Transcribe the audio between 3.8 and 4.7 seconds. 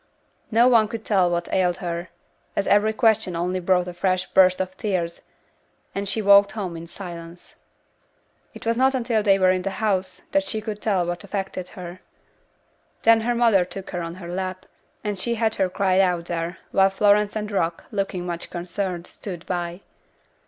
a fresh burst